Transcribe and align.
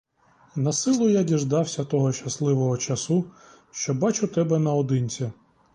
Насилу 0.55 1.09
я 1.09 1.23
діждався 1.23 1.85
того 1.85 2.11
щасливого 2.13 2.77
часу, 2.77 3.25
що 3.71 3.93
бачу 3.93 4.27
тебе 4.27 4.59
наодинці! 4.59 5.29